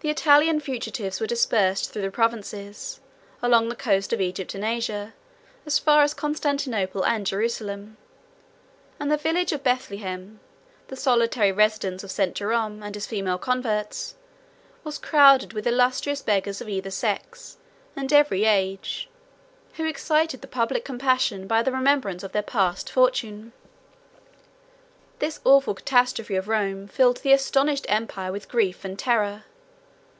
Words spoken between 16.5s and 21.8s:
of either sex, and every age, who excited the public compassion by the